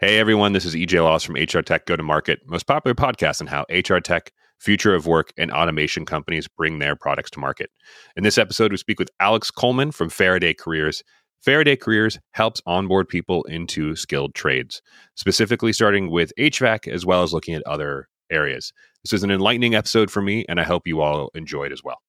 [0.00, 3.40] Hey everyone, this is EJ Laws from HR Tech Go to Market, most popular podcast
[3.40, 7.70] on how HR Tech, future of work, and automation companies bring their products to market.
[8.16, 11.04] In this episode, we speak with Alex Coleman from Faraday Careers.
[11.42, 14.82] Faraday Careers helps onboard people into skilled trades,
[15.14, 18.72] specifically starting with HVAC as well as looking at other areas.
[19.04, 21.84] This is an enlightening episode for me, and I hope you all enjoy it as
[21.84, 22.00] well.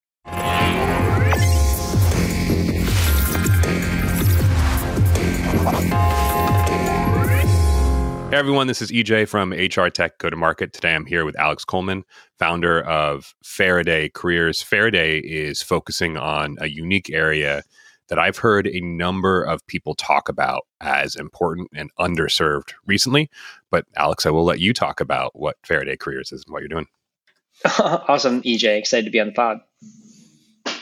[8.32, 10.74] Hey everyone, this is EJ from HR Tech Go to Market.
[10.74, 12.04] Today I'm here with Alex Coleman,
[12.40, 14.64] founder of Faraday Careers.
[14.64, 17.62] Faraday is focusing on a unique area
[18.10, 23.30] that I've heard a number of people talk about as important and underserved recently.
[23.70, 26.68] But Alex, I will let you talk about what Faraday Careers is and what you're
[26.68, 26.88] doing.
[27.80, 28.80] awesome, EJ.
[28.80, 29.60] Excited to be on the pod.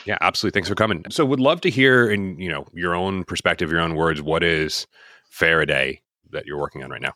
[0.06, 0.56] Yeah, absolutely.
[0.56, 1.04] Thanks for coming.
[1.10, 4.42] So would love to hear in, you know, your own perspective, your own words, what
[4.42, 4.86] is
[5.30, 7.12] Faraday that you're working on right now?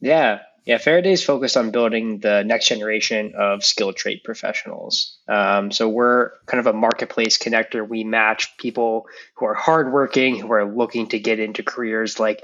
[0.00, 0.78] Yeah, yeah.
[0.78, 5.18] Faraday is focused on building the next generation of skilled trade professionals.
[5.28, 7.86] Um, so we're kind of a marketplace connector.
[7.86, 12.42] We match people who are hardworking, who are looking to get into careers like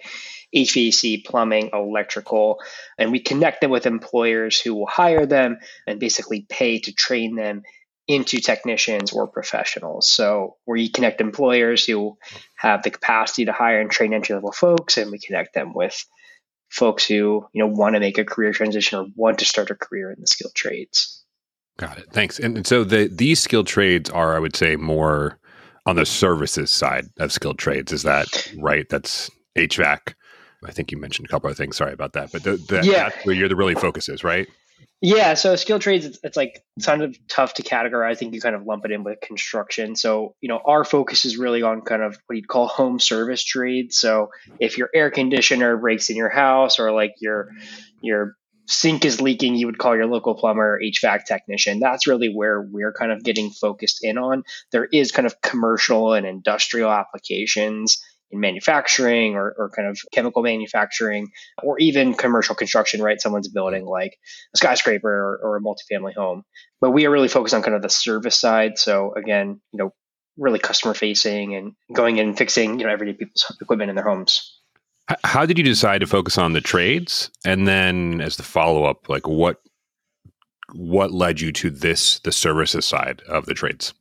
[0.54, 2.60] HVAC, plumbing, electrical,
[2.98, 7.36] and we connect them with employers who will hire them and basically pay to train
[7.36, 7.62] them
[8.08, 10.08] into technicians or professionals.
[10.08, 12.16] So we connect employers who
[12.54, 16.04] have the capacity to hire and train entry level folks, and we connect them with
[16.68, 19.74] folks who you know want to make a career transition or want to start a
[19.74, 21.24] career in the skilled trades.
[21.78, 22.06] Got it.
[22.12, 22.38] Thanks.
[22.38, 25.38] And, and so the these skilled trades are, I would say, more
[25.84, 27.92] on the services side of skilled trades.
[27.92, 28.88] Is that right?
[28.88, 30.14] That's HVAC.
[30.64, 31.76] I think you mentioned a couple of things.
[31.76, 33.10] Sorry about that, but the, the, yeah.
[33.10, 34.48] that's where you're the really focus is, right?
[35.02, 38.10] Yeah, so skilled trades, it's, it's like it's kind of tough to categorize.
[38.10, 39.94] I think you kind of lump it in with construction.
[39.94, 43.44] So, you know, our focus is really on kind of what you'd call home service
[43.44, 43.98] trades.
[43.98, 47.50] So, if your air conditioner breaks in your house, or like your
[48.00, 51.78] your sink is leaking, you would call your local plumber HVAC technician.
[51.78, 54.44] That's really where we're kind of getting focused in on.
[54.72, 60.42] There is kind of commercial and industrial applications in manufacturing or, or kind of chemical
[60.42, 61.30] manufacturing
[61.62, 63.20] or even commercial construction, right?
[63.20, 64.18] Someone's building like
[64.54, 66.42] a skyscraper or, or a multifamily home.
[66.80, 68.78] But we are really focused on kind of the service side.
[68.78, 69.92] So again, you know,
[70.36, 74.04] really customer facing and going in and fixing, you know, everyday people's equipment in their
[74.04, 74.60] homes.
[75.24, 77.30] How did you decide to focus on the trades?
[77.44, 79.60] And then as the follow up, like what
[80.74, 83.94] what led you to this the services side of the trades?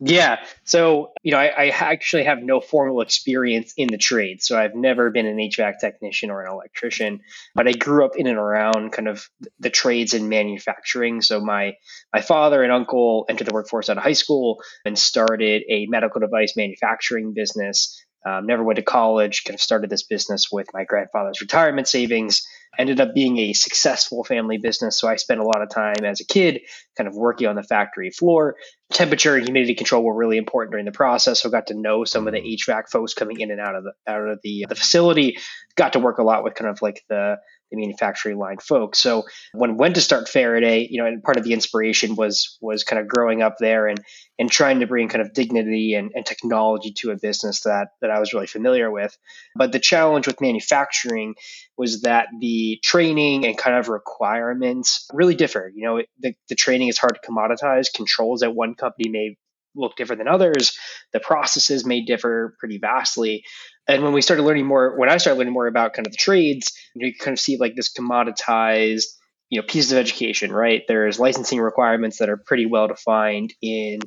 [0.00, 0.36] Yeah.
[0.62, 4.40] So, you know, I, I, actually have no formal experience in the trade.
[4.42, 7.20] So I've never been an HVAC technician or an electrician,
[7.56, 9.28] but I grew up in and around kind of
[9.58, 11.20] the trades and manufacturing.
[11.20, 11.74] So my
[12.12, 16.20] my father and uncle entered the workforce out of high school and started a medical
[16.20, 20.84] device manufacturing business um, never went to college, kind of started this business with my
[20.84, 22.46] grandfather's retirement savings.
[22.78, 24.98] Ended up being a successful family business.
[24.98, 26.60] So I spent a lot of time as a kid
[26.96, 28.56] kind of working on the factory floor.
[28.92, 31.42] Temperature and humidity control were really important during the process.
[31.42, 33.84] So I got to know some of the HVAC folks coming in and out of
[33.84, 35.38] the out of the, the facility.
[35.76, 37.38] Got to work a lot with kind of like the
[37.70, 38.98] the manufacturing line folks.
[38.98, 42.84] So when went to start Faraday, you know, and part of the inspiration was was
[42.84, 44.00] kind of growing up there and
[44.38, 48.10] and trying to bring kind of dignity and, and technology to a business that that
[48.10, 49.16] I was really familiar with.
[49.56, 51.34] But the challenge with manufacturing
[51.76, 55.70] was that the training and kind of requirements really differ.
[55.74, 57.92] You know, the, the training is hard to commoditize.
[57.92, 59.36] Controls at one company may
[59.74, 60.78] look different than others.
[61.12, 63.44] The processes may differ pretty vastly.
[63.86, 66.18] And when we started learning more, when I started learning more about kind of the
[66.18, 69.06] trades, you, know, you kind of see like this commoditized,
[69.48, 70.82] you know, pieces of education, right?
[70.86, 74.00] There's licensing requirements that are pretty well defined in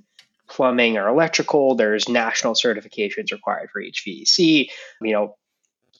[0.47, 1.75] plumbing or electrical.
[1.75, 4.69] There's national certifications required for HVAC.
[5.01, 5.35] You know,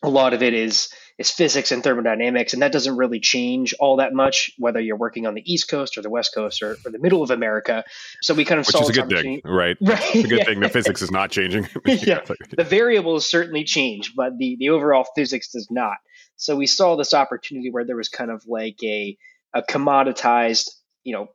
[0.04, 3.98] a lot of it is is physics and thermodynamics, and that doesn't really change all
[3.98, 6.92] that much whether you're working on the East Coast or the West Coast or, or
[6.92, 7.84] the middle of America.
[8.22, 9.78] So we kind of which is a good thing, right?
[9.82, 10.02] Right.
[10.16, 10.44] It's a good yeah.
[10.46, 10.60] thing.
[10.60, 11.68] The physics is not changing.
[11.86, 12.22] yeah,
[12.56, 15.98] the variables certainly change, but the the overall physics does not.
[16.36, 19.18] So we saw this opportunity where there was kind of like a
[19.54, 20.70] a commoditized,
[21.04, 21.28] you know,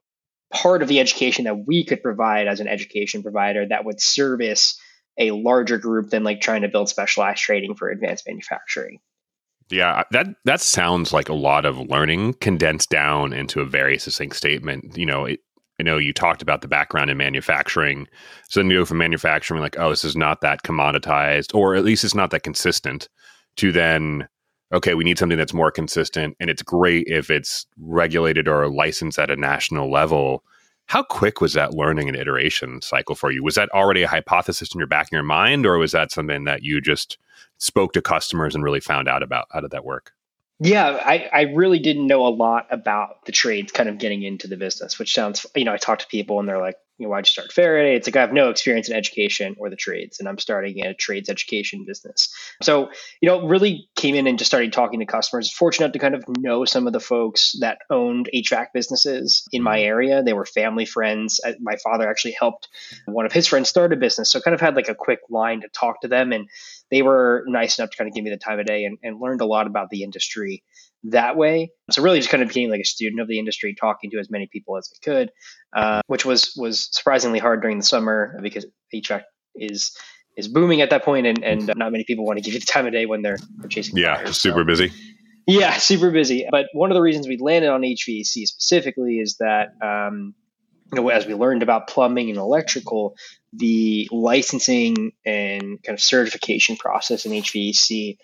[0.52, 4.80] part of the education that we could provide as an education provider that would service
[5.18, 8.98] a larger group than like trying to build specialized trading for advanced manufacturing.
[9.70, 14.36] Yeah, that that sounds like a lot of learning condensed down into a very succinct
[14.36, 14.96] statement.
[14.96, 15.40] You know, it,
[15.80, 18.06] I know you talked about the background in manufacturing.
[18.48, 21.84] So then you go from manufacturing, like, oh, this is not that commoditized, or at
[21.84, 23.08] least it's not that consistent,
[23.56, 24.28] to then,
[24.72, 26.36] okay, we need something that's more consistent.
[26.40, 30.44] And it's great if it's regulated or licensed at a national level.
[30.86, 33.42] How quick was that learning and iteration cycle for you?
[33.42, 36.44] Was that already a hypothesis in your back in your mind, or was that something
[36.44, 37.18] that you just
[37.58, 39.46] spoke to customers and really found out about?
[39.50, 40.12] How did that work?
[40.58, 44.48] Yeah, I, I really didn't know a lot about the trades kind of getting into
[44.48, 47.10] the business, which sounds, you know, I talked to people and they're like, you know,
[47.10, 47.94] why'd you start Faraday?
[47.94, 50.94] It's like I have no experience in education or the trades, and I'm starting a
[50.94, 52.34] trades education business.
[52.62, 52.90] So,
[53.20, 55.52] you know, really came in and just started talking to customers.
[55.52, 59.78] Fortunate to kind of know some of the folks that owned HVAC businesses in my
[59.78, 59.88] mm-hmm.
[59.88, 60.22] area.
[60.22, 61.40] They were family friends.
[61.60, 62.68] My father actually helped
[63.04, 64.30] one of his friends start a business.
[64.30, 66.32] So kind of had like a quick line to talk to them.
[66.32, 66.48] And
[66.90, 69.20] they were nice enough to kind of give me the time of day and, and
[69.20, 70.62] learned a lot about the industry
[71.04, 71.70] that way.
[71.90, 74.30] So really, just kind of became like a student of the industry, talking to as
[74.30, 75.30] many people as I could,
[75.74, 79.22] uh, which was was surprisingly hard during the summer because HVAC
[79.54, 79.96] is
[80.36, 82.66] is booming at that point, and, and not many people want to give you the
[82.66, 83.96] time of day when they're, they're chasing.
[83.96, 84.64] Yeah, fires, super so.
[84.64, 84.92] busy.
[85.46, 86.46] Yeah, super busy.
[86.50, 89.68] But one of the reasons we landed on HVAC specifically is that.
[89.80, 90.34] Um,
[90.92, 93.16] you know, as we learned about plumbing and electrical,
[93.52, 98.18] the licensing and kind of certification process in HVAC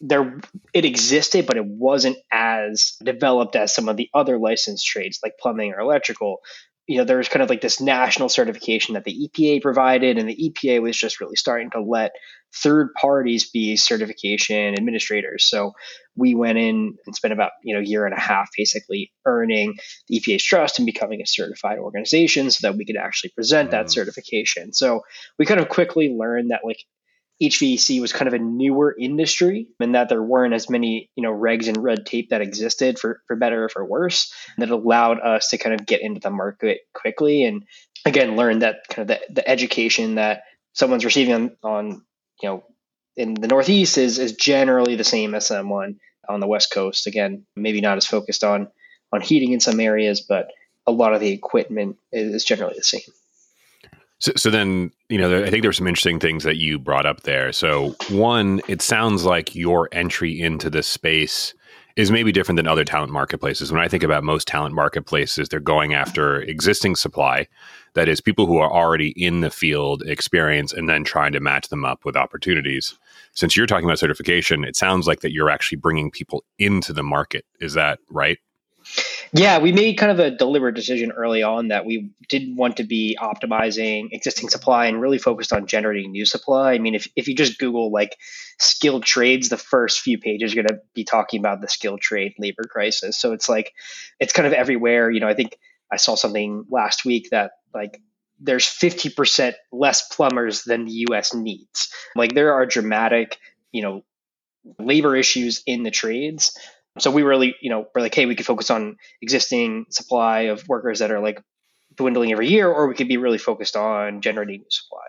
[0.00, 0.40] there
[0.72, 5.38] it existed, but it wasn't as developed as some of the other licensed trades like
[5.38, 6.38] plumbing or electrical.
[6.86, 10.26] You know, there was kind of like this national certification that the EPA provided, and
[10.26, 12.12] the EPA was just really starting to let
[12.54, 15.44] third parties be certification administrators.
[15.44, 15.72] So
[16.16, 19.76] we went in and spent about you know a year and a half basically earning
[20.08, 23.86] the EPA's trust and becoming a certified organization so that we could actually present that
[23.86, 23.90] mm.
[23.90, 24.72] certification.
[24.72, 25.02] So
[25.38, 26.78] we kind of quickly learned that like
[27.42, 31.32] HVAC was kind of a newer industry and that there weren't as many, you know,
[31.32, 35.48] regs and red tape that existed for, for better or for worse that allowed us
[35.48, 37.64] to kind of get into the market quickly and
[38.04, 40.42] again learn that kind of the, the education that
[40.72, 42.02] someone's receiving on, on
[42.42, 42.64] you know
[43.16, 45.98] in the northeast is is generally the same as someone
[46.28, 47.06] on the west coast.
[47.06, 48.68] Again maybe not as focused on
[49.12, 50.48] on heating in some areas but
[50.86, 53.00] a lot of the equipment is generally the same
[54.20, 57.06] so, so then, you know, I think there were some interesting things that you brought
[57.06, 57.52] up there.
[57.52, 61.54] So, one, it sounds like your entry into this space
[61.94, 63.72] is maybe different than other talent marketplaces.
[63.72, 67.48] When I think about most talent marketplaces, they're going after existing supply,
[67.94, 71.68] that is, people who are already in the field, experience, and then trying to match
[71.68, 72.96] them up with opportunities.
[73.32, 77.02] Since you're talking about certification, it sounds like that you're actually bringing people into the
[77.02, 77.44] market.
[77.60, 78.38] Is that right?
[79.32, 82.84] Yeah, we made kind of a deliberate decision early on that we didn't want to
[82.84, 86.72] be optimizing existing supply and really focused on generating new supply.
[86.72, 88.16] I mean, if, if you just Google like
[88.58, 92.34] skilled trades, the first few pages are going to be talking about the skilled trade
[92.38, 93.20] labor crisis.
[93.20, 93.72] So it's like,
[94.18, 95.10] it's kind of everywhere.
[95.10, 95.58] You know, I think
[95.92, 98.00] I saw something last week that like
[98.40, 101.92] there's 50% less plumbers than the US needs.
[102.16, 103.36] Like there are dramatic,
[103.72, 104.04] you know,
[104.78, 106.56] labor issues in the trades
[107.00, 110.66] so we really, you know, we're like, hey, we could focus on existing supply of
[110.68, 111.42] workers that are like
[111.96, 115.06] dwindling every year, or we could be really focused on generating new supply.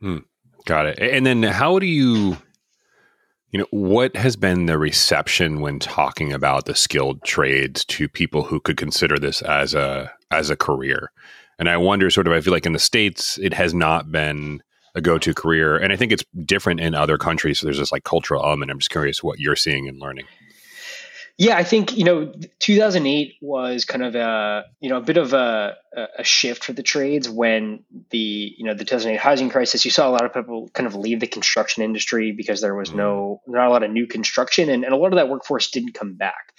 [0.00, 0.18] Hmm.
[0.64, 0.98] Got it.
[0.98, 2.36] And then how do you,
[3.50, 8.44] you know, what has been the reception when talking about the skilled trades to people
[8.44, 11.10] who could consider this as a as a career?
[11.58, 14.62] And I wonder, sort of, I feel like in the states, it has not been
[14.94, 17.60] a go-to career, and I think it's different in other countries.
[17.60, 18.70] So there's this like cultural element.
[18.70, 20.26] I'm just curious what you're seeing and learning.
[21.38, 25.32] Yeah, I think you know 2008 was kind of a you know a bit of
[25.32, 25.76] a,
[26.18, 29.84] a shift for the trades when the you know the 2008 housing crisis.
[29.84, 32.92] You saw a lot of people kind of leave the construction industry because there was
[32.92, 33.54] no mm-hmm.
[33.54, 36.14] not a lot of new construction, and, and a lot of that workforce didn't come
[36.14, 36.52] back.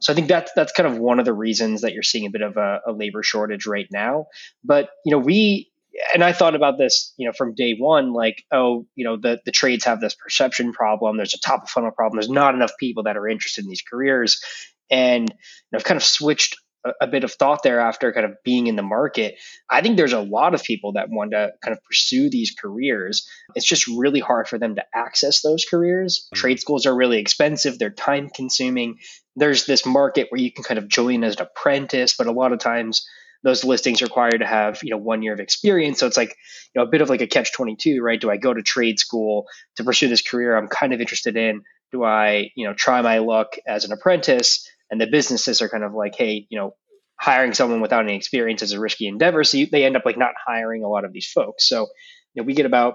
[0.00, 2.30] So I think that's that's kind of one of the reasons that you're seeing a
[2.30, 4.26] bit of a, a labor shortage right now.
[4.62, 5.70] But you know we
[6.14, 9.40] and I thought about this, you know, from day one, like, oh, you know, the
[9.44, 11.16] the trades have this perception problem.
[11.16, 12.18] There's a top of funnel problem.
[12.18, 14.42] There's not enough people that are interested in these careers,
[14.90, 15.36] and you
[15.72, 18.66] know, I've kind of switched a, a, bit of thought there after kind of being
[18.66, 19.36] in the market.
[19.68, 23.28] I think there's a lot of people that want to kind of pursue these careers.
[23.54, 26.26] It's just really hard for them to access those careers.
[26.26, 26.40] Mm-hmm.
[26.40, 27.78] Trade schools are really expensive.
[27.78, 28.98] They're time consuming.
[29.36, 32.52] There's this market where you can kind of join as an apprentice, but a lot
[32.52, 33.06] of times
[33.42, 35.98] those listings require to have you know one year of experience.
[35.98, 36.30] So it's like
[36.74, 38.20] you know a bit of like a catch 22 right?
[38.20, 40.56] Do i go to trade school to pursue this career?
[40.56, 44.68] I'm kind of interested in do i you know try my luck as an apprentice?
[44.90, 46.74] And the businesses are kind of like hey you know
[47.20, 49.42] hiring someone without any experience is a risky endeavor.
[49.42, 51.68] So you, they end up like not hiring a lot of these folks.
[51.68, 51.88] So
[52.34, 52.94] you know we get about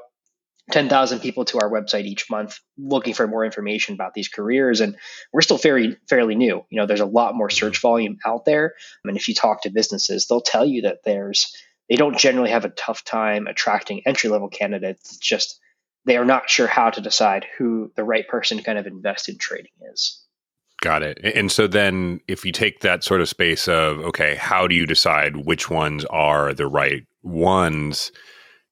[0.72, 4.80] 10,000 people to our website each month looking for more information about these careers.
[4.80, 4.96] And
[5.34, 6.66] we're still fairly, fairly new.
[6.70, 8.74] You know, there's a lot more search volume out there.
[9.04, 11.54] I mean, if you talk to businesses, they'll tell you that there's,
[11.90, 15.12] they don't generally have a tough time attracting entry level candidates.
[15.12, 15.60] It's just
[16.06, 19.30] they are not sure how to decide who the right person to kind of invest
[19.30, 20.22] in trading is.
[20.82, 21.20] Got it.
[21.24, 24.86] And so then if you take that sort of space of, okay, how do you
[24.86, 28.12] decide which ones are the right ones?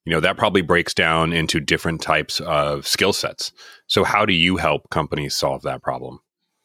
[0.04, 3.52] You know that probably breaks down into different types of skill sets
[3.86, 6.18] so how do you help companies solve that problem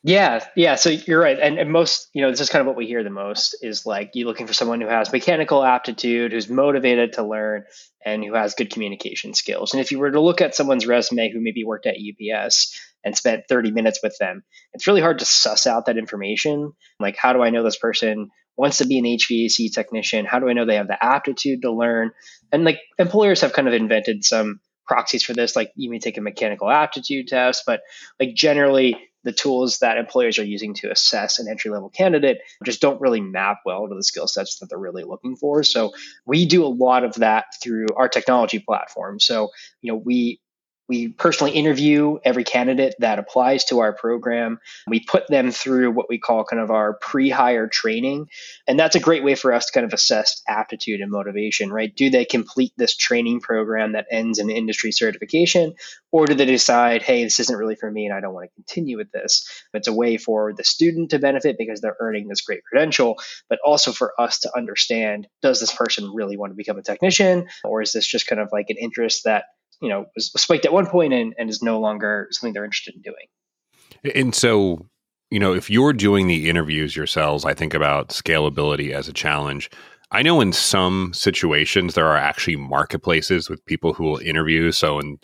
[0.03, 0.75] Yeah, yeah.
[0.75, 3.03] So you're right, and, and most, you know, this is kind of what we hear
[3.03, 7.23] the most is like you're looking for someone who has mechanical aptitude, who's motivated to
[7.23, 7.63] learn,
[8.05, 9.73] and who has good communication skills.
[9.73, 13.17] And if you were to look at someone's resume who maybe worked at UPS and
[13.17, 16.71] spent 30 minutes with them, it's really hard to suss out that information.
[17.01, 20.25] Like, how do I know this person wants to be an HVAC technician?
[20.25, 22.11] How do I know they have the aptitude to learn?
[22.51, 26.17] And like employers have kind of invented some proxies for this, like you may take
[26.17, 27.81] a mechanical aptitude test, but
[28.19, 32.79] like generally the tools that employers are using to assess an entry level candidate just
[32.79, 35.63] don't really map well to the skill sets that they're really looking for.
[35.63, 35.91] So
[36.25, 39.19] we do a lot of that through our technology platform.
[39.19, 39.49] So,
[39.81, 40.39] you know, we
[40.87, 44.59] we personally interview every candidate that applies to our program.
[44.87, 48.29] We put them through what we call kind of our pre hire training.
[48.67, 51.93] And that's a great way for us to kind of assess aptitude and motivation, right?
[51.93, 55.73] Do they complete this training program that ends in industry certification?
[56.11, 58.55] Or do they decide, hey, this isn't really for me and I don't want to
[58.55, 59.47] continue with this?
[59.73, 63.17] It's a way for the student to benefit because they're earning this great credential,
[63.49, 67.47] but also for us to understand does this person really want to become a technician?
[67.63, 69.45] Or is this just kind of like an interest that
[69.81, 72.95] you know was spiked at one point and, and is no longer something they're interested
[72.95, 74.15] in doing.
[74.15, 74.85] And so,
[75.29, 79.69] you know, if you're doing the interviews yourselves, I think about scalability as a challenge.
[80.11, 84.71] I know in some situations there are actually marketplaces with people who will interview.
[84.71, 85.19] So in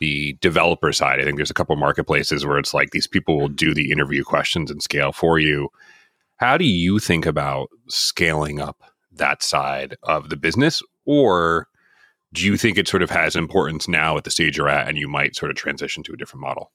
[0.00, 3.48] the developer side, I think there's a couple marketplaces where it's like these people will
[3.48, 5.70] do the interview questions and scale for you.
[6.36, 10.82] How do you think about scaling up that side of the business?
[11.04, 11.66] Or
[12.32, 14.98] do you think it sort of has importance now at the stage you're at and
[14.98, 16.72] you might sort of transition to a different model?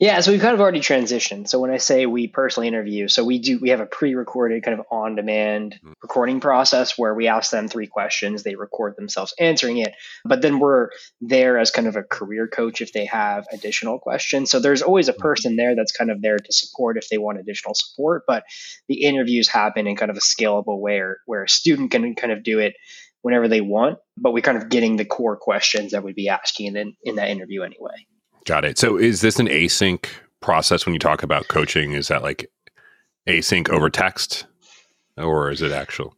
[0.00, 1.46] Yeah, so we've kind of already transitioned.
[1.46, 4.80] So when I say we personally interview, so we do we have a pre-recorded kind
[4.80, 5.92] of on-demand mm-hmm.
[6.02, 9.92] recording process where we ask them three questions, they record themselves answering it,
[10.24, 10.88] but then we're
[11.20, 14.50] there as kind of a career coach if they have additional questions.
[14.50, 15.20] So there's always a mm-hmm.
[15.20, 18.44] person there that's kind of there to support if they want additional support, but
[18.88, 22.32] the interviews happen in kind of a scalable way where, where a student can kind
[22.32, 22.72] of do it
[23.22, 26.76] whenever they want, but we're kind of getting the core questions that we'd be asking
[26.76, 28.06] in, in that interview anyway.
[28.46, 28.78] Got it.
[28.78, 30.06] So is this an async
[30.40, 31.92] process when you talk about coaching?
[31.92, 32.50] Is that like
[33.28, 34.46] async over text
[35.16, 36.14] or is it actual?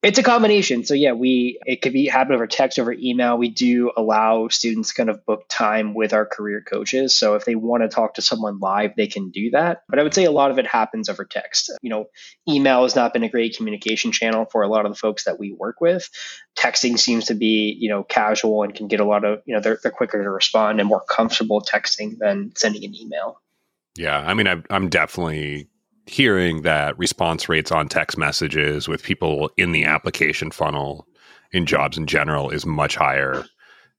[0.00, 0.84] It's a combination.
[0.84, 3.36] So yeah, we it could be happen over text, over email.
[3.36, 7.16] We do allow students kind of book time with our career coaches.
[7.16, 9.82] So if they want to talk to someone live, they can do that.
[9.88, 11.72] But I would say a lot of it happens over text.
[11.82, 12.04] You know,
[12.48, 15.40] email has not been a great communication channel for a lot of the folks that
[15.40, 16.08] we work with.
[16.56, 19.60] Texting seems to be, you know, casual and can get a lot of, you know,
[19.60, 23.42] they're, they're quicker to respond and more comfortable texting than sending an email.
[23.96, 25.66] Yeah, I mean, I'm, I'm definitely
[26.08, 31.06] hearing that response rates on text messages with people in the application funnel
[31.52, 33.44] in jobs in general is much higher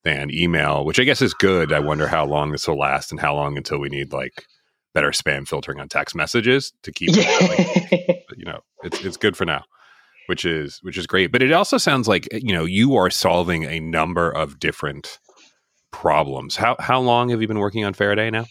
[0.04, 1.72] than email, which I guess is good.
[1.72, 4.46] I wonder how long this will last and how long until we need like
[4.94, 7.24] better spam filtering on text messages to keep yeah.
[7.26, 9.64] it, like, you know, it's it's good for now.
[10.28, 11.32] Which is which is great.
[11.32, 15.18] But it also sounds like, you know, you are solving a number of different
[15.92, 16.56] problems.
[16.56, 18.46] How how long have you been working on Faraday now?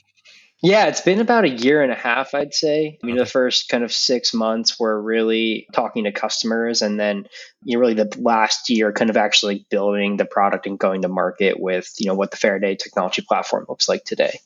[0.60, 2.98] Yeah, it's been about a year and a half, I'd say.
[3.00, 7.28] I mean, the first kind of six months were really talking to customers, and then
[7.62, 11.08] you know, really the last year, kind of actually building the product and going to
[11.08, 14.40] market with you know what the Faraday technology platform looks like today.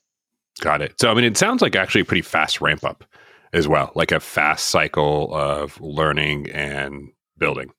[0.60, 1.00] Got it.
[1.00, 3.04] So, I mean, it sounds like actually a pretty fast ramp up
[3.54, 7.72] as well, like a fast cycle of learning and building.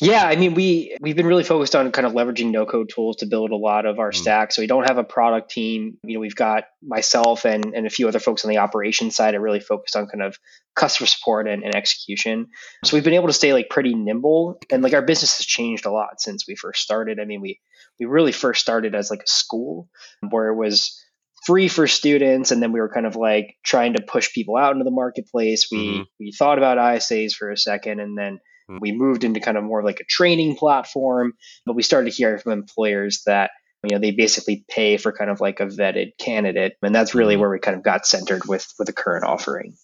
[0.00, 3.16] Yeah, I mean, we we've been really focused on kind of leveraging no code tools
[3.16, 4.14] to build a lot of our mm.
[4.14, 4.52] stack.
[4.52, 5.98] So we don't have a product team.
[6.04, 9.34] You know, we've got myself and and a few other folks on the operations side
[9.34, 10.38] are really focused on kind of
[10.74, 12.48] customer support and, and execution.
[12.84, 15.86] So we've been able to stay like pretty nimble, and like our business has changed
[15.86, 17.20] a lot since we first started.
[17.20, 17.60] I mean, we
[17.98, 19.88] we really first started as like a school
[20.30, 20.98] where it was
[21.46, 24.72] free for students and then we were kind of like trying to push people out
[24.72, 26.02] into the marketplace we mm-hmm.
[26.20, 28.38] we thought about ISAs for a second and then.
[28.80, 31.34] We moved into kind of more like a training platform,
[31.66, 33.50] but we started hearing from employers that
[33.84, 37.34] you know they basically pay for kind of like a vetted candidate, and that's really
[37.34, 37.40] hmm.
[37.40, 39.74] where we kind of got centered with with the current offering.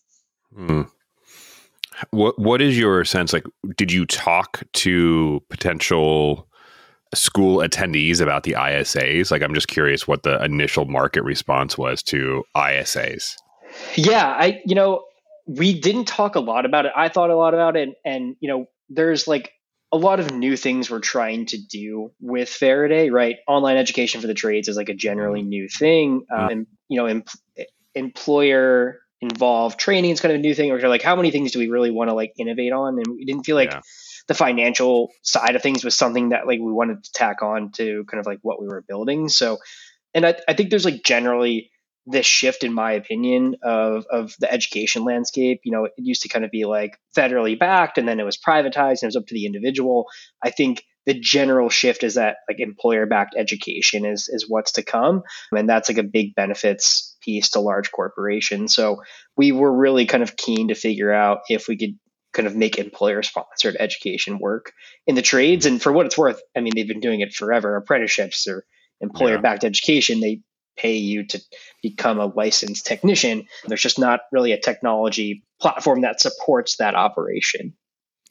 [0.56, 0.90] Mm.
[2.10, 3.32] What what is your sense?
[3.32, 3.44] Like,
[3.76, 6.46] did you talk to potential
[7.14, 9.30] school attendees about the ISAs?
[9.30, 13.34] Like, I'm just curious what the initial market response was to ISAs.
[13.96, 15.02] Yeah, I you know
[15.48, 16.92] we didn't talk a lot about it.
[16.94, 19.52] I thought a lot about it, and, and you know, there's like
[19.90, 23.36] a lot of new things we're trying to do with Faraday, right?
[23.46, 27.06] Online education for the trades is like a generally new thing, um, and you know,
[27.06, 27.24] em-
[27.94, 30.70] employer involved training is kind of a new thing.
[30.70, 32.98] We're like, how many things do we really want to like innovate on?
[32.98, 33.80] And we didn't feel like yeah.
[34.28, 38.04] the financial side of things was something that like we wanted to tack on to
[38.04, 39.28] kind of like what we were building.
[39.28, 39.58] So,
[40.14, 41.70] and I, I think there's like generally
[42.10, 45.60] this shift, in my opinion, of of the education landscape.
[45.64, 48.38] You know, it used to kind of be like federally backed, and then it was
[48.38, 50.06] privatized, and it was up to the individual.
[50.42, 54.82] I think the general shift is that like employer backed education is is what's to
[54.82, 55.22] come,
[55.52, 58.74] and that's like a big benefits piece to large corporations.
[58.74, 59.02] So
[59.36, 61.98] we were really kind of keen to figure out if we could
[62.32, 64.72] kind of make employer sponsored education work
[65.06, 65.66] in the trades.
[65.66, 67.76] And for what it's worth, I mean, they've been doing it forever.
[67.76, 68.64] Apprenticeships or
[69.00, 69.68] employer backed yeah.
[69.68, 70.40] education, they
[70.78, 71.40] pay you to
[71.82, 73.46] become a licensed technician.
[73.66, 77.74] There's just not really a technology platform that supports that operation.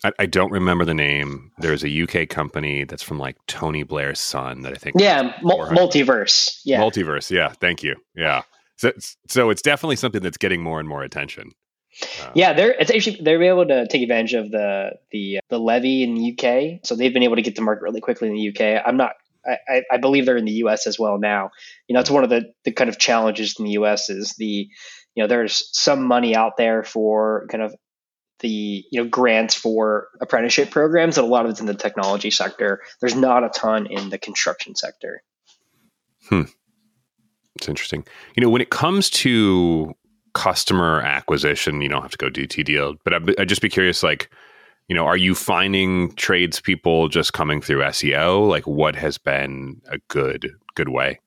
[0.03, 1.51] I, I, don't remember the name.
[1.57, 4.97] There's a UK company that's from like Tony Blair's son that I think.
[4.99, 6.61] Yeah, multiverse.
[6.63, 7.31] Yeah, multiverse.
[7.31, 7.95] Yeah, thank you.
[8.15, 8.43] Yeah,
[8.77, 8.91] so
[9.27, 11.51] so it's definitely something that's getting more and more attention.
[12.21, 16.03] Uh, yeah, they're it's actually they're able to take advantage of the the the levy
[16.03, 18.49] in the UK, so they've been able to get to market really quickly in the
[18.49, 18.83] UK.
[18.85, 19.13] I'm not
[19.47, 20.87] I, I, believe they're in the U.S.
[20.87, 21.51] as well now.
[21.87, 24.09] You know, it's one of the, the kind of challenges in the U.S.
[24.09, 24.67] is the,
[25.15, 27.73] you know, there's some money out there for kind of
[28.39, 32.29] the you know grants for apprenticeship programs, and a lot of it's in the technology
[32.29, 32.81] sector.
[32.99, 35.23] There's not a ton in the construction sector.
[36.29, 36.43] Hmm,
[37.55, 38.05] it's interesting.
[38.35, 39.95] You know, when it comes to
[40.33, 44.03] customer acquisition, you don't have to go do deal, but I'd, I'd just be curious,
[44.03, 44.29] like
[44.87, 48.47] you know, are you finding tradespeople just coming through SEO?
[48.47, 51.19] Like, what has been a good good way?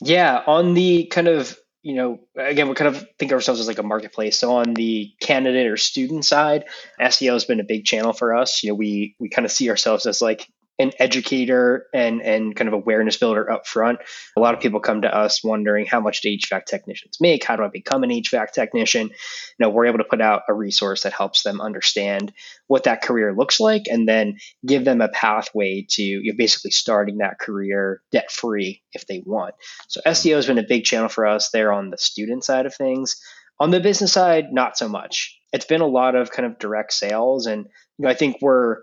[0.00, 3.68] Yeah, on the kind of you know, again, we kind of think of ourselves as
[3.68, 4.38] like a marketplace.
[4.38, 6.64] So on the candidate or student side,
[6.98, 8.62] SEO has been a big channel for us.
[8.62, 12.66] You know, we we kind of see ourselves as like an educator and and kind
[12.66, 14.00] of awareness builder up front.
[14.36, 17.44] A lot of people come to us wondering how much do HVAC technicians make?
[17.44, 19.08] How do I become an HVAC technician?
[19.08, 19.14] You
[19.60, 22.32] know, we're able to put out a resource that helps them understand
[22.66, 26.72] what that career looks like and then give them a pathway to you know, basically
[26.72, 29.54] starting that career debt free if they want.
[29.86, 32.74] So SEO has been a big channel for us there on the student side of
[32.74, 33.20] things.
[33.60, 35.38] On the business side, not so much.
[35.52, 37.66] It's been a lot of kind of direct sales and
[37.98, 38.78] you know, I think we're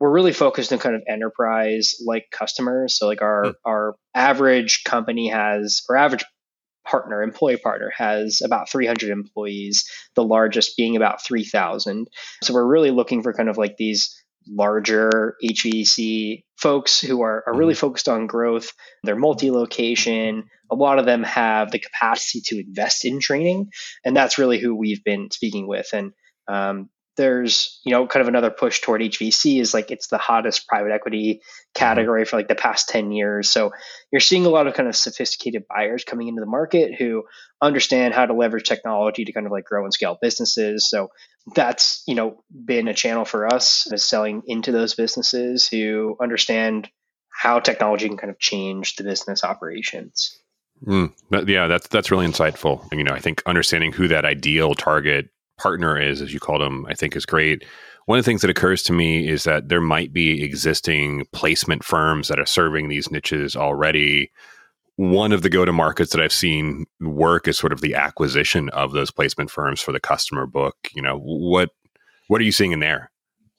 [0.00, 2.98] we're really focused on kind of enterprise like customers.
[2.98, 3.54] So like our mm.
[3.64, 6.24] our average company has or average
[6.86, 12.08] partner, employee partner has about 300 employees, the largest being about 3,000.
[12.42, 14.14] So we're really looking for kind of like these
[14.48, 17.80] larger HVAC folks who are, are really hmm.
[17.80, 18.72] focused on growth.
[19.02, 20.44] They're multi location.
[20.70, 23.68] A lot of them have the capacity to invest in training.
[24.04, 25.88] And that's really who we've been speaking with.
[25.92, 26.12] And
[26.46, 30.66] um, there's you know kind of another push toward HVAC is like it's the hottest
[30.66, 31.78] private equity mm-hmm.
[31.78, 33.50] category for like the past 10 years.
[33.50, 33.72] So
[34.10, 37.24] you're seeing a lot of kind of sophisticated buyers coming into the market who
[37.60, 40.88] understand how to leverage technology to kind of like grow and scale businesses.
[40.88, 41.08] So
[41.54, 46.88] that's, you know, been a channel for us is selling into those businesses who understand
[47.28, 50.38] how technology can kind of change the business operations.
[50.86, 51.12] Mm,
[51.48, 52.86] yeah, that's that's really insightful.
[52.92, 56.86] You know, I think understanding who that ideal target partner is, as you called them,
[56.88, 57.64] I think is great.
[58.06, 61.84] One of the things that occurs to me is that there might be existing placement
[61.84, 64.30] firms that are serving these niches already.
[64.96, 68.70] One of the go to markets that I've seen work is sort of the acquisition
[68.70, 70.76] of those placement firms for the customer book.
[70.94, 71.70] You know, what
[72.28, 73.10] what are you seeing in there?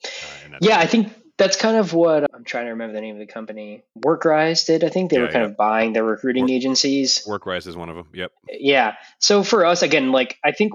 [0.04, 3.20] Uh, yeah, I think that's kind of what I'm trying to remember the name of
[3.20, 3.82] the company.
[3.98, 4.84] Workrise did.
[4.84, 5.50] I think they yeah, were kind yeah.
[5.50, 7.24] of buying their recruiting Work, agencies.
[7.26, 8.08] Workrise is one of them.
[8.12, 8.32] Yep.
[8.50, 8.94] Yeah.
[9.20, 10.72] So for us, again, like I think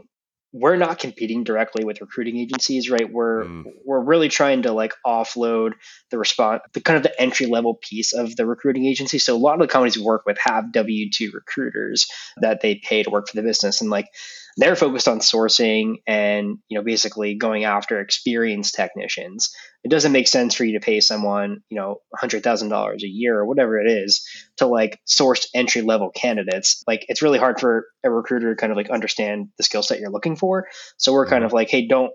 [0.58, 3.12] we're not competing directly with recruiting agencies, right?
[3.12, 3.66] We're mm.
[3.84, 5.74] we're really trying to like offload
[6.12, 9.20] the response, the kind of the entry level piece of the recruiting agency.
[9.20, 12.76] So a lot of the companies we work with have W two recruiters that they
[12.76, 14.08] pay to work for the business, and like
[14.56, 19.54] they're focused on sourcing and you know basically going after experienced technicians
[19.86, 23.46] it doesn't make sense for you to pay someone you know $100000 a year or
[23.46, 28.10] whatever it is to like source entry level candidates like it's really hard for a
[28.10, 30.68] recruiter to kind of like understand the skill set you're looking for
[30.98, 31.46] so we're kind mm-hmm.
[31.46, 32.12] of like hey don't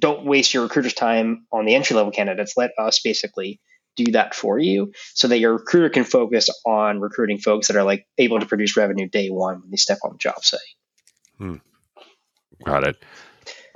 [0.00, 3.60] don't waste your recruiter's time on the entry level candidates let us basically
[3.96, 7.84] do that for you so that your recruiter can focus on recruiting folks that are
[7.84, 10.60] like able to produce revenue day one when they step on the job site
[11.38, 11.56] Hmm.
[12.64, 12.96] Got it.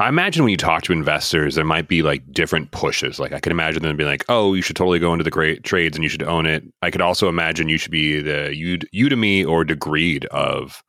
[0.01, 3.19] I imagine when you talk to investors, there might be like different pushes.
[3.19, 5.65] Like I could imagine them being like, "Oh, you should totally go into the great
[5.65, 8.55] trades and you should own it." I could also imagine you should be the
[8.95, 10.85] Udemy or Degreed of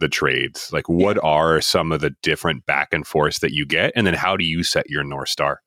[0.00, 0.68] the trades.
[0.70, 4.14] Like, what are some of the different back and forth that you get, and then
[4.14, 5.60] how do you set your north star?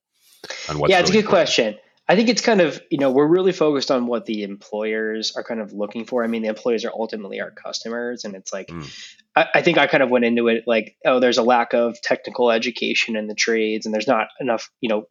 [0.69, 1.47] On what's yeah, it's really a good important?
[1.47, 1.75] question.
[2.07, 5.43] I think it's kind of, you know, we're really focused on what the employers are
[5.43, 6.23] kind of looking for.
[6.23, 8.25] I mean, the employers are ultimately our customers.
[8.25, 8.87] And it's like, mm.
[9.35, 11.99] I, I, think I kind of went into it like, oh, there's a lack of
[12.01, 15.07] technical education in the trades and there's not enough, you know,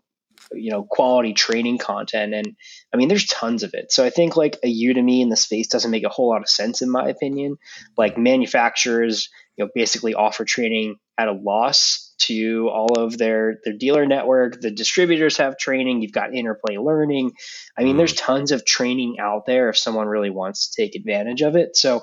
[0.52, 2.56] you know quality training content and
[2.92, 5.68] i mean there's tons of it so i think like a udemy in the space
[5.68, 7.56] doesn't make a whole lot of sense in my opinion
[7.96, 13.74] like manufacturers you know basically offer training at a loss to all of their their
[13.74, 14.60] dealer network.
[14.60, 16.02] The distributors have training.
[16.02, 17.32] You've got interplay learning.
[17.78, 17.98] I mean mm.
[17.98, 21.76] there's tons of training out there if someone really wants to take advantage of it.
[21.76, 22.02] So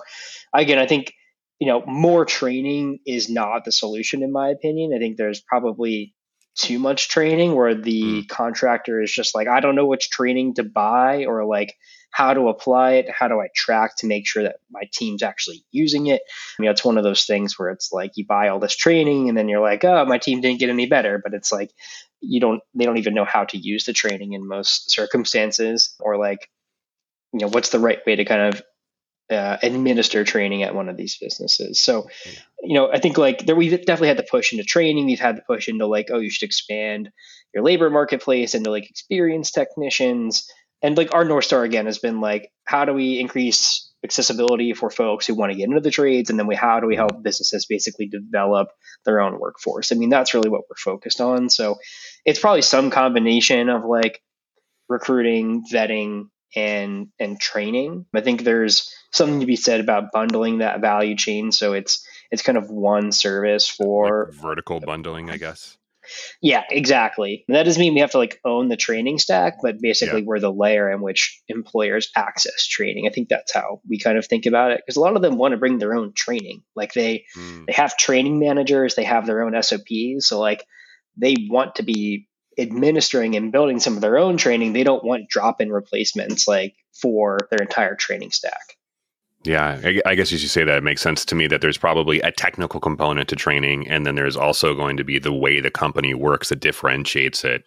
[0.54, 1.13] again i think
[1.60, 4.93] you know more training is not the solution in my opinion.
[4.93, 6.13] I think there's probably
[6.56, 8.28] too much training where the mm.
[8.28, 11.76] contractor is just like i don't know which training to buy or like
[12.12, 15.64] how to apply it how do i track to make sure that my team's actually
[15.72, 16.22] using it
[16.58, 19.30] I mean, it's one of those things where it's like you buy all this training
[19.30, 21.72] and then you're like oh my team didn't get any better but it's like
[22.20, 26.18] you don't they don't even know how to use the training in most circumstances or
[26.18, 26.50] like
[27.34, 28.62] you know what's the right way to kind of
[29.32, 31.80] uh, administer training at one of these businesses.
[31.80, 32.08] So,
[32.62, 35.06] you know, I think like there we've definitely had to push into training.
[35.06, 37.10] We've had to push into like, oh, you should expand
[37.54, 40.48] your labor marketplace into like experienced technicians.
[40.82, 44.89] And like our North Star again has been like, how do we increase accessibility for
[44.89, 46.30] folks who want to get into the trades?
[46.30, 48.70] And then we how do we help businesses basically develop
[49.06, 49.91] their own workforce?
[49.91, 51.50] I mean, that's really what we're focused on.
[51.50, 51.78] So
[52.26, 54.22] it's probably some combination of like
[54.89, 58.06] recruiting, vetting, and and training.
[58.14, 61.52] I think there's something to be said about bundling that value chain.
[61.52, 65.78] So it's it's kind of one service for like vertical bundling, I guess.
[66.42, 67.46] Yeah, exactly.
[67.48, 70.26] That doesn't mean we have to like own the training stack, but basically yeah.
[70.26, 73.08] we're the layer in which employers access training.
[73.08, 75.38] I think that's how we kind of think about it because a lot of them
[75.38, 76.64] want to bring their own training.
[76.76, 77.66] Like they mm.
[77.66, 80.66] they have training managers, they have their own SOPs, so like
[81.18, 82.28] they want to be
[82.62, 86.76] administering and building some of their own training, they don't want drop in replacements like
[86.93, 88.78] for their entire training stack.
[89.43, 92.21] Yeah, I, guess as you say that, it makes sense to me that there's probably
[92.21, 95.71] a technical component to training, and then there's also going to be the way the
[95.71, 97.63] company works that differentiates it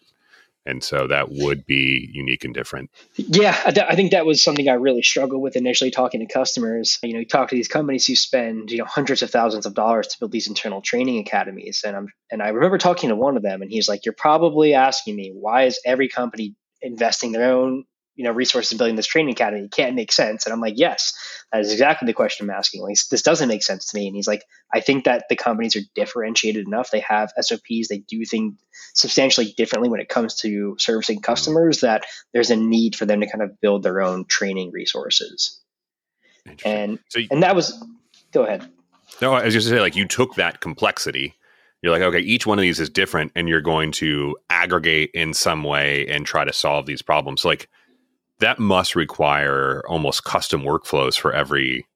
[0.67, 2.91] and so that would be unique and different.
[3.17, 6.99] Yeah i think that was something i really struggled with initially talking to customers.
[7.03, 9.75] You know you talk to these companies who spend you know hundreds of thousands of
[9.75, 11.83] dollars to build these internal training academies.
[11.87, 14.75] And i'm and i remember talking to one of them and he's like you're probably
[14.75, 19.33] asking me why is every company investing their own you know resources building this training
[19.33, 20.47] academy it can't make sense.
[20.47, 21.15] And i'm like yes
[21.53, 22.83] that is exactly the question i'm asking.
[22.83, 24.07] Like this doesn't make sense to me.
[24.07, 26.91] And he's like i think that the companies are differentiated enough.
[26.91, 28.55] They have sops they do things
[28.95, 33.31] substantially differently when it comes to servicing customers that there's a need for them to
[33.31, 35.61] kind of build their own training resources.
[36.65, 37.83] And so you, and that was
[38.33, 38.69] go ahead.
[39.21, 41.35] No i was just to say like you took that complexity.
[41.85, 45.35] You're like, okay, each one of these is different, and you're going to aggregate in
[45.35, 47.43] some way and try to solve these problems.
[47.43, 47.69] So like,
[48.41, 51.87] that must require almost custom workflows for every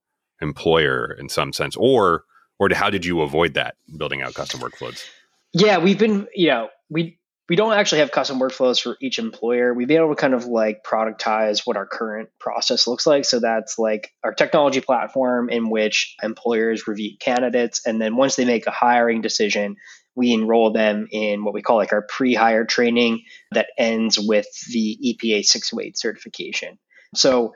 [0.40, 1.76] employer in some sense.
[1.76, 2.24] Or
[2.58, 5.04] or how did you avoid that building out custom workflows?
[5.52, 9.72] Yeah we've been you know we we don't actually have custom workflows for each employer.
[9.72, 13.24] We've been able to kind of like productize what our current process looks like.
[13.24, 18.44] So that's like our technology platform in which employers review candidates and then once they
[18.44, 19.76] make a hiring decision
[20.18, 24.98] we enroll them in what we call like our pre-hire training that ends with the
[25.06, 26.76] EPA 608 certification.
[27.14, 27.52] So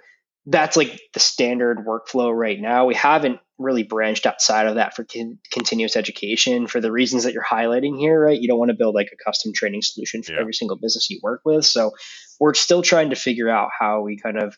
[0.46, 2.87] that's like the standard workflow right now.
[2.87, 7.33] We haven't really branched outside of that for con- continuous education for the reasons that
[7.33, 8.40] you're highlighting here, right?
[8.40, 10.40] You don't want to build like a custom training solution for yeah.
[10.40, 11.64] every single business you work with.
[11.64, 11.90] So
[12.38, 14.57] we're still trying to figure out how we kind of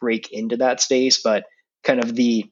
[0.00, 1.46] break into that space, but
[1.82, 2.48] kind of the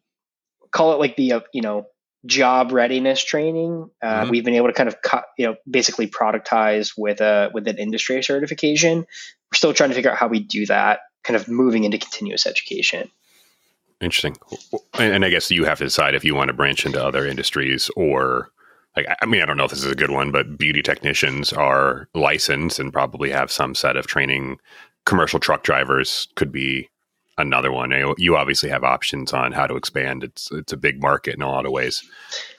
[0.73, 1.87] call it like the uh, you know
[2.29, 3.91] job readiness training.
[4.01, 4.31] Uh, mm-hmm.
[4.31, 7.79] We've been able to kind of cut, you know, basically productize with a with an
[7.79, 8.99] industry certification.
[8.99, 12.47] We're still trying to figure out how we do that, kind of moving into continuous
[12.47, 13.11] education.
[14.01, 14.37] Interesting.
[14.95, 17.27] And, and I guess you have to decide if you want to branch into other
[17.27, 18.51] industries or
[18.97, 21.53] like I mean I don't know if this is a good one, but beauty technicians
[21.53, 24.59] are licensed and probably have some set of training.
[25.07, 26.91] Commercial truck drivers could be
[27.39, 27.93] another one.
[28.19, 30.25] You obviously have options on how to expand.
[30.25, 32.03] It's it's a big market in a lot of ways.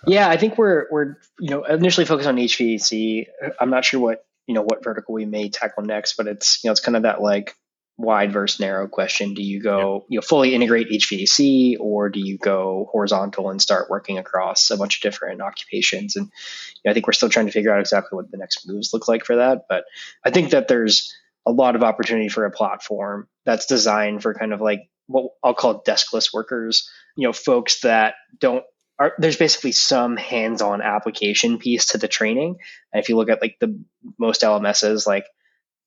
[0.07, 3.27] Yeah, I think we're we're you know initially focused on HVAC.
[3.59, 6.69] I'm not sure what you know what vertical we may tackle next, but it's you
[6.69, 7.55] know it's kind of that like
[7.99, 9.33] wide versus narrow question.
[9.33, 10.13] Do you go yeah.
[10.13, 14.77] you know fully integrate HVAC or do you go horizontal and start working across a
[14.77, 16.15] bunch of different occupations?
[16.15, 18.67] And you know, I think we're still trying to figure out exactly what the next
[18.67, 19.65] moves look like for that.
[19.67, 19.83] But
[20.23, 21.13] I think that there's
[21.49, 25.55] a lot of opportunity for a platform that's designed for kind of like what I'll
[25.55, 28.63] call deskless workers, you know, folks that don't
[28.99, 32.57] are, there's basically some hands-on application piece to the training.
[32.93, 33.81] And if you look at like the
[34.19, 35.25] most LMSs, like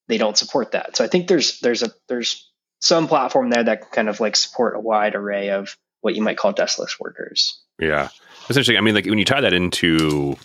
[0.08, 0.96] they don't support that.
[0.96, 4.34] So I think there's there's a there's some platform there that can kind of like
[4.34, 7.62] support a wide array of what you might call deskless workers.
[7.78, 8.08] Yeah.
[8.50, 10.36] Essentially, I mean, like when you tie that into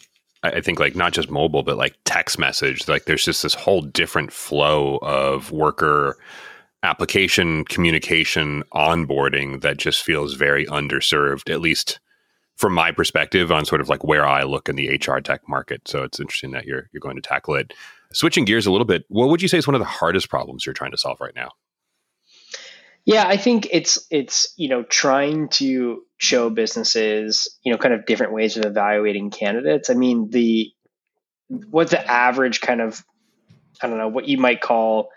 [0.44, 2.88] I think like not just mobile, but like text message.
[2.88, 6.18] Like there's just this whole different flow of worker
[6.84, 12.00] application communication onboarding that just feels very underserved, at least
[12.56, 15.88] from my perspective on sort of like where I look in the HR tech market.
[15.88, 17.74] So it's interesting that you're you're going to tackle it.
[18.14, 20.66] Switching gears a little bit, what would you say is one of the hardest problems
[20.66, 21.52] you're trying to solve right now?
[23.08, 28.06] Yeah, I think it's it's you know trying to show businesses you know kind of
[28.06, 29.90] different ways of evaluating candidates.
[29.90, 30.74] I mean the
[31.48, 33.02] what the average kind of
[33.82, 35.10] I don't know what you might call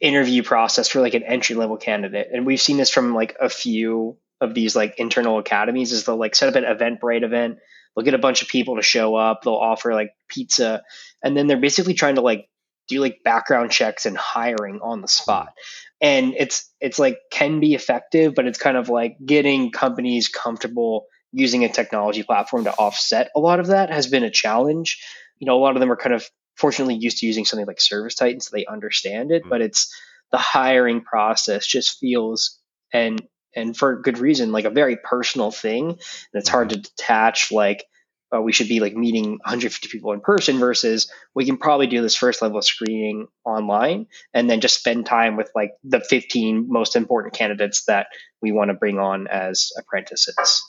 [0.00, 3.48] interview process for like an entry level candidate, and we've seen this from like a
[3.48, 7.58] few of these like internal academies is they'll like set up an Eventbrite event.
[7.94, 9.42] They'll get a bunch of people to show up.
[9.44, 10.82] They'll offer like pizza,
[11.22, 12.48] and then they're basically trying to like
[12.88, 15.52] do like background checks and hiring on the spot
[16.00, 21.06] and it's it's like can be effective but it's kind of like getting companies comfortable
[21.32, 25.02] using a technology platform to offset a lot of that has been a challenge
[25.38, 27.78] you know a lot of them are kind of fortunately used to using something like
[27.78, 29.50] ServiceTitan so they understand it mm-hmm.
[29.50, 29.94] but it's
[30.32, 32.58] the hiring process just feels
[32.92, 33.22] and
[33.54, 35.98] and for good reason like a very personal thing and
[36.34, 37.84] it's hard to detach like
[38.34, 42.02] uh, we should be like meeting 150 people in person versus we can probably do
[42.02, 46.66] this first level of screening online and then just spend time with like the 15
[46.68, 48.08] most important candidates that
[48.42, 50.62] we want to bring on as apprentices.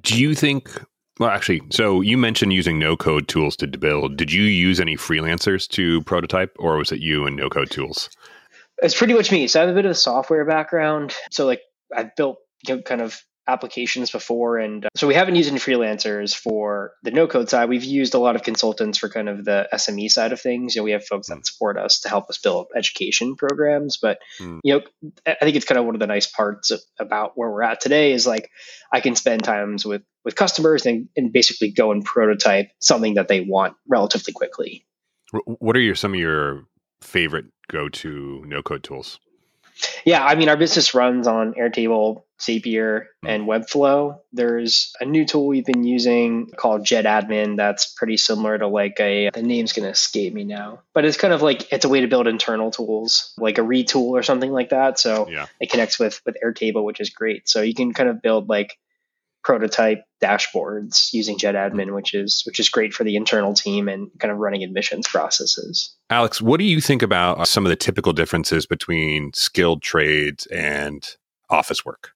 [0.00, 0.70] Do you think
[1.18, 4.18] well, actually, so you mentioned using no code tools to build.
[4.18, 8.10] Did you use any freelancers to prototype, or was it you and no code tools?
[8.82, 9.48] It's pretty much me.
[9.48, 11.14] So I have a bit of a software background.
[11.30, 11.62] So, like,
[11.94, 12.36] I've built
[12.68, 14.58] you know, kind of applications before.
[14.58, 17.68] And uh, so we haven't used any freelancers for the no code side.
[17.68, 20.74] We've used a lot of consultants for kind of the SME side of things.
[20.74, 21.42] You know, we have folks that hmm.
[21.42, 23.98] support us to help us build education programs.
[24.00, 24.60] But, mm.
[24.64, 24.80] you know,
[25.26, 27.80] I think it's kind of one of the nice parts of, about where we're at
[27.80, 28.50] today is like
[28.92, 33.28] I can spend times with, with customers and, and basically go and prototype something that
[33.28, 34.86] they want relatively quickly.
[35.44, 36.64] What are your, some of your
[37.02, 39.20] favorite go to no code tools?
[40.04, 43.28] Yeah, I mean, our business runs on Airtable, Zapier, hmm.
[43.28, 44.18] and Webflow.
[44.32, 48.98] There's a new tool we've been using called Jet Admin that's pretty similar to like
[49.00, 51.88] a, the name's going to escape me now, but it's kind of like, it's a
[51.88, 54.98] way to build internal tools, like a retool or something like that.
[54.98, 55.46] So yeah.
[55.60, 57.48] it connects with, with Airtable, which is great.
[57.48, 58.78] So you can kind of build like
[59.46, 64.32] prototype dashboards using JetAdmin, which is which is great for the internal team and kind
[64.32, 65.94] of running admissions processes.
[66.10, 70.46] Alex, what do you think about uh, some of the typical differences between skilled trades
[70.46, 71.08] and
[71.48, 72.10] office work?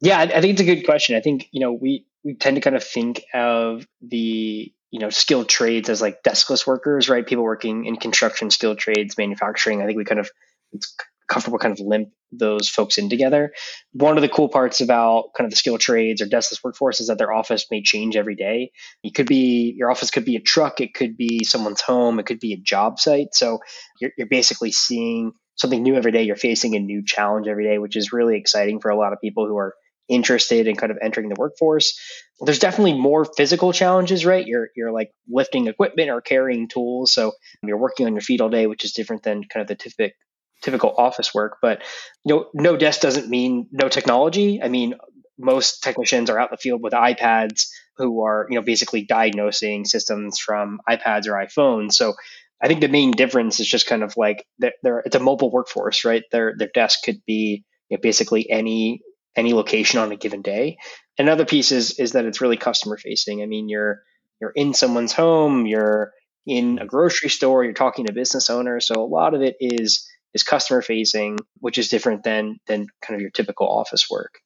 [0.00, 1.16] Yeah, I, think it's a good question.
[1.16, 5.10] I think you know we we tend to kind of think of the you know
[5.10, 7.26] skilled trades as like deskless workers, right?
[7.26, 9.82] People working in construction, skilled trades, manufacturing.
[9.82, 10.30] I think we kind of
[10.72, 10.96] it's
[11.28, 13.52] comfortable kind of limp those folks in together.
[13.92, 17.08] One of the cool parts about kind of the skill trades or deskless workforce is
[17.08, 18.72] that their office may change every day.
[19.02, 22.26] It could be your office could be a truck, it could be someone's home, it
[22.26, 23.28] could be a job site.
[23.34, 23.60] So
[24.00, 26.22] you're, you're basically seeing something new every day.
[26.22, 29.20] You're facing a new challenge every day, which is really exciting for a lot of
[29.20, 29.74] people who are
[30.08, 31.98] interested in kind of entering the workforce.
[32.40, 34.46] There's definitely more physical challenges, right?
[34.46, 38.50] You're you're like lifting equipment or carrying tools, so you're working on your feet all
[38.50, 40.14] day, which is different than kind of the typical
[40.62, 41.58] typical office work.
[41.62, 41.82] But
[42.24, 44.60] know, no desk doesn't mean no technology.
[44.62, 44.94] I mean,
[45.38, 49.84] most technicians are out in the field with iPads who are you know basically diagnosing
[49.84, 51.92] systems from iPads or iPhones.
[51.92, 52.14] So
[52.62, 56.04] I think the main difference is just kind of like they're, it's a mobile workforce,
[56.04, 56.22] right?
[56.32, 59.02] Their their desk could be you know, basically any
[59.36, 60.78] any location on a given day.
[61.18, 63.42] Another piece is is that it's really customer facing.
[63.42, 64.02] I mean, you're
[64.40, 66.12] you're in someone's home, you're
[66.46, 68.86] in a grocery store, you're talking to business owners.
[68.86, 73.16] So a lot of it is is customer facing, which is different than than kind
[73.16, 74.40] of your typical office work.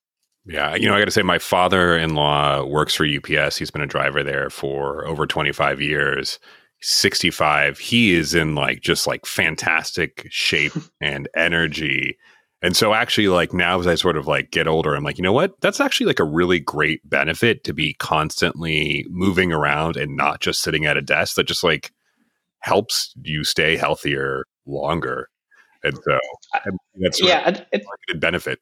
[0.46, 3.58] Yeah, you know, I got to say, my father-in-law works for UPS.
[3.58, 6.38] He's been a driver there for over 25 years.
[6.80, 7.78] 65.
[7.78, 12.16] He is in like just like fantastic shape and energy.
[12.62, 15.22] And so actually like now as I sort of like get older, I'm like, you
[15.22, 15.60] know what?
[15.60, 20.62] That's actually like a really great benefit to be constantly moving around and not just
[20.62, 21.92] sitting at a desk that just like
[22.60, 25.28] helps you stay healthier longer
[25.82, 26.18] and so
[27.00, 28.58] that's yeah, it, marketed benefit.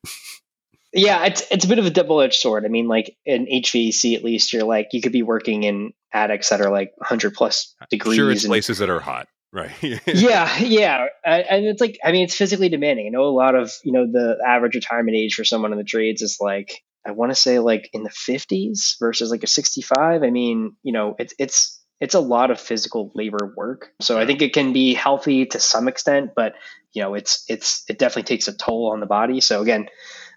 [0.93, 2.65] Yeah, it's it's a bit of a double edged sword.
[2.65, 6.49] I mean, like in HVAC, at least you're like you could be working in attics
[6.49, 8.17] that are like 100 plus degrees.
[8.17, 9.71] Sure, it's and, places that are hot, right?
[9.83, 13.07] yeah, yeah, and it's like I mean, it's physically demanding.
[13.07, 15.85] I know a lot of you know the average retirement age for someone in the
[15.85, 20.23] trades is like I want to say like in the 50s versus like a 65.
[20.23, 23.93] I mean, you know, it's it's it's a lot of physical labor work.
[24.01, 26.55] So I think it can be healthy to some extent, but
[26.93, 29.41] you know, it's it's it definitely takes a toll on the body.
[29.41, 29.89] So again,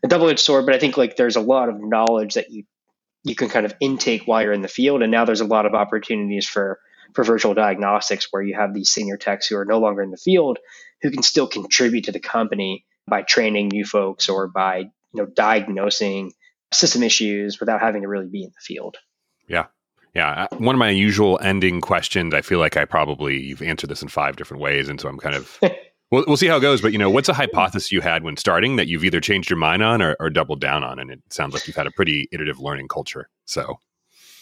[0.03, 2.63] a double-edged sword, but I think like there's a lot of knowledge that you
[3.23, 5.03] you can kind of intake while you're in the field.
[5.03, 6.79] And now there's a lot of opportunities for
[7.13, 10.17] for virtual diagnostics where you have these senior techs who are no longer in the
[10.17, 10.59] field
[11.01, 15.25] who can still contribute to the company by training new folks or by you know
[15.25, 16.31] diagnosing
[16.73, 18.97] system issues without having to really be in the field.
[19.47, 19.65] Yeah.
[20.13, 20.47] Yeah.
[20.51, 24.01] Uh, one of my usual ending questions, I feel like I probably, you've answered this
[24.01, 24.89] in five different ways.
[24.89, 25.57] And so I'm kind of,
[26.11, 26.81] we'll, we'll see how it goes.
[26.81, 29.57] But, you know, what's a hypothesis you had when starting that you've either changed your
[29.57, 30.99] mind on or, or doubled down on?
[30.99, 33.29] And it sounds like you've had a pretty iterative learning culture.
[33.45, 33.77] So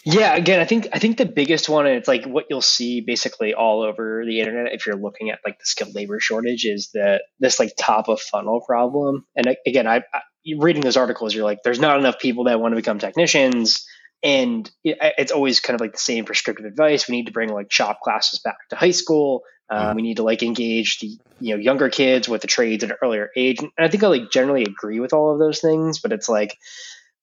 [0.04, 3.02] yeah, again, I think I think the biggest one, and it's like what you'll see
[3.02, 6.88] basically all over the internet if you're looking at like the skilled labor shortage, is
[6.94, 9.26] that this like top of funnel problem.
[9.36, 10.20] And again, I, I
[10.56, 13.84] reading those articles, you're like, there's not enough people that want to become technicians,
[14.22, 17.08] and it, it's always kind of like the same prescriptive advice.
[17.08, 19.42] We need to bring like shop classes back to high school.
[19.68, 19.96] Um, mm-hmm.
[19.96, 22.96] we need to like engage the you know younger kids with the trades at an
[23.02, 26.00] earlier age, and I think I like generally agree with all of those things.
[26.00, 26.56] But it's like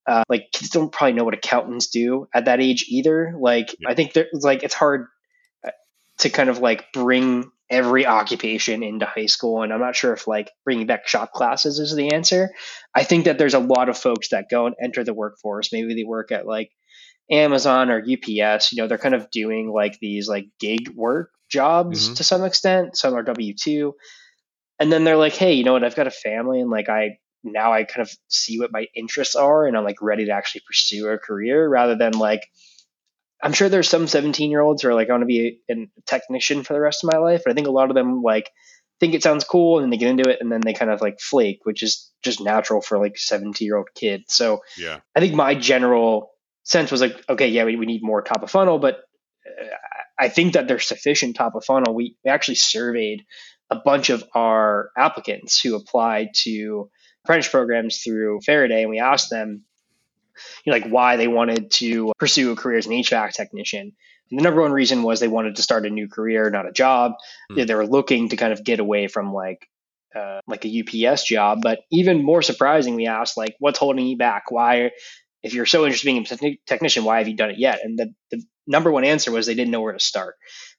[0.08, 3.34] uh, like kids don't probably know what accountants do at that age either.
[3.38, 3.90] Like yeah.
[3.90, 5.08] I think there's like it's hard
[5.66, 5.72] uh,
[6.20, 10.26] to kind of like bring every occupation into high school, and I'm not sure if
[10.26, 12.52] like bringing back shop classes is the answer.
[12.96, 15.74] I think that there's a lot of folks that go and enter the workforce.
[15.74, 16.72] Maybe they work at like
[17.30, 18.72] Amazon or UPS.
[18.72, 22.14] You know, they're kind of doing like these like gig work jobs mm-hmm.
[22.16, 22.98] to some extent.
[22.98, 23.96] Some are W two.
[24.80, 25.84] And then they're like, hey, you know what?
[25.84, 29.36] I've got a family and like I now I kind of see what my interests
[29.36, 32.48] are and I'm like ready to actually pursue a career rather than like
[33.42, 35.74] I'm sure there's some 17 year olds who are like I want to be a,
[35.74, 37.42] a technician for the rest of my life.
[37.44, 38.50] But I think a lot of them like
[39.00, 41.20] think it sounds cool and they get into it and then they kind of like
[41.20, 44.24] flake, which is just natural for like 17 year old kid.
[44.28, 46.32] So yeah, I think my general
[46.68, 48.96] sense was like, okay, yeah, we, we need more top of funnel, but
[49.46, 49.66] uh,
[50.20, 51.96] I think that there's sufficient top of funnel.
[51.96, 53.26] We, we actually surveyed
[53.70, 56.90] a bunch of our applicants who applied to
[57.24, 59.64] apprentice programs through Faraday, and we asked them,
[60.66, 63.94] you know, like why they wanted to pursue a career as an HVAC technician.
[64.30, 66.72] And the number one reason was they wanted to start a new career, not a
[66.72, 67.14] job.
[67.52, 67.66] Mm.
[67.66, 69.68] They were looking to kind of get away from like
[70.16, 71.60] uh, like a UPS job.
[71.62, 74.52] But even more surprising, we asked like, what's holding you back?
[74.52, 74.92] Why,
[75.44, 77.80] if you're so interested in being a technician, why have you done it yet?
[77.84, 80.36] And the, the number one answer was they didn't know where to start.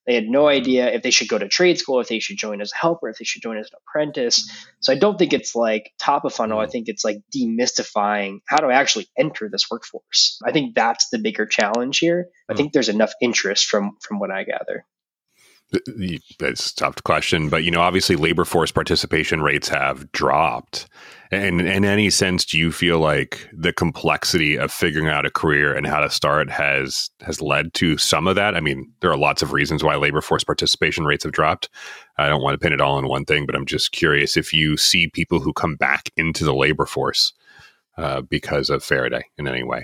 [0.07, 2.63] They had no idea if they should go to trade school, if they should join
[2.63, 4.51] as a helper, if they should join as an apprentice.
[4.81, 6.59] So I don't think it's like top of funnel.
[6.59, 6.71] I mm-hmm.
[6.71, 10.39] think it's like demystifying how do I actually enter this workforce.
[10.47, 12.29] I think that's the bigger challenge here.
[12.49, 12.57] I mm.
[12.57, 14.87] think there's enough interest from from what I gather.
[16.39, 20.89] That's a tough question, but you know, obviously, labor force participation rates have dropped.
[21.31, 25.75] And in any sense, do you feel like the complexity of figuring out a career
[25.75, 28.55] and how to start has has led to some of that?
[28.55, 31.69] I mean, there are lots of reasons why labor force participation rates have dropped.
[32.17, 34.55] I don't want to pin it all on one thing, but I'm just curious if
[34.55, 37.35] you see people who come back into the labor force
[37.99, 39.83] uh, because of Faraday in any way.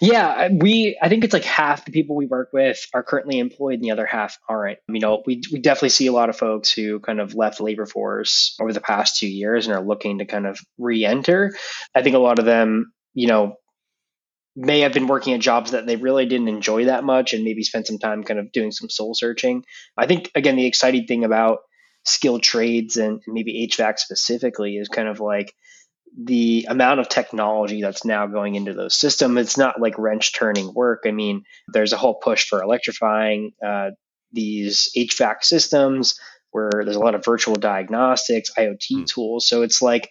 [0.00, 3.38] Yeah, uh, we I think it's like half the people we work with are currently
[3.38, 4.78] employed and the other half aren't.
[4.88, 7.64] You know, we we definitely see a lot of folks who kind of left the
[7.64, 11.54] labor force over the past 2 years and are looking to kind of re-enter.
[11.94, 13.56] I think a lot of them, you know,
[14.56, 17.62] may have been working at jobs that they really didn't enjoy that much and maybe
[17.62, 19.64] spent some time kind of doing some soul searching.
[19.96, 21.58] I think again the exciting thing about
[22.04, 25.54] skilled trades and maybe HVAC specifically is kind of like
[26.16, 30.72] the amount of technology that's now going into those systems, it's not like wrench turning
[30.72, 31.02] work.
[31.06, 33.90] I mean, there's a whole push for electrifying uh,
[34.32, 36.14] these HVAC systems
[36.50, 39.06] where there's a lot of virtual diagnostics, IoT mm.
[39.06, 39.48] tools.
[39.48, 40.08] So it's like,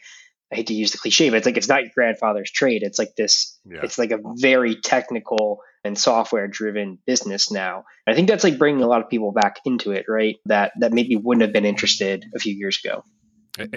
[0.51, 2.83] I hate to use the cliche, but it's like it's not your grandfather's trade.
[2.83, 3.79] It's like this, yeah.
[3.81, 7.85] it's like a very technical and software driven business now.
[8.05, 10.35] And I think that's like bringing a lot of people back into it, right?
[10.45, 13.03] That that maybe wouldn't have been interested a few years ago.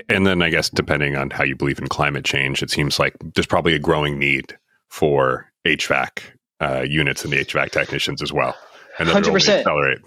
[0.09, 3.15] And then I guess depending on how you believe in climate change, it seems like
[3.35, 4.57] there's probably a growing need
[4.89, 6.23] for HVAC
[6.61, 8.57] uh, units and the HVAC technicians as well.
[8.99, 9.59] And then 100%.
[9.59, 9.99] accelerate.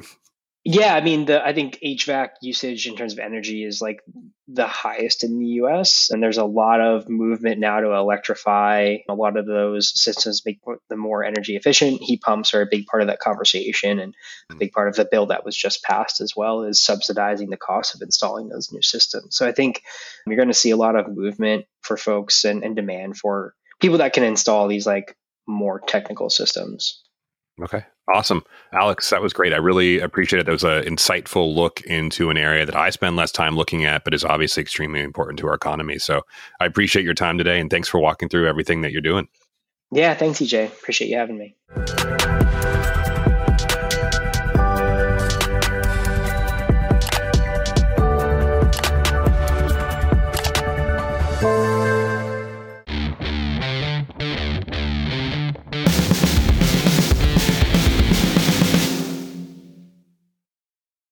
[0.66, 4.02] Yeah, I mean, the I think HVAC usage in terms of energy is like
[4.50, 6.10] the highest in the U.S.
[6.12, 8.98] And there's a lot of movement now to electrify.
[9.08, 12.02] A lot of those systems make them more energy efficient.
[12.02, 14.14] Heat pumps are a big part of that conversation, and
[14.52, 17.58] a big part of the bill that was just passed as well is subsidizing the
[17.58, 19.38] cost of installing those new systems.
[19.38, 19.82] So I think
[20.28, 24.00] you're going to see a lot of movement for folks and, and demand for people
[24.00, 25.16] that can install these like
[25.48, 27.02] more technical systems.
[27.62, 27.84] Okay.
[28.14, 28.44] Awesome.
[28.74, 29.54] Alex, that was great.
[29.54, 30.46] I really appreciate it.
[30.46, 34.04] That was an insightful look into an area that I spend less time looking at,
[34.04, 36.00] but is obviously extremely important to our economy.
[36.00, 36.22] So
[36.60, 39.28] I appreciate your time today and thanks for walking through everything that you're doing.
[39.92, 40.68] Yeah, thanks, EJ.
[40.68, 41.56] Appreciate you having me.